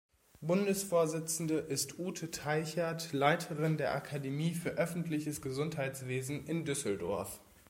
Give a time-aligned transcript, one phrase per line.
[0.41, 7.39] Bundesvorsitzende ist Ute Teichert, Leiterin der Akademie für öffentliches Gesundheitswesen in Düsseldorf.